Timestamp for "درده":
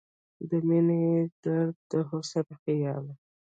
1.43-1.55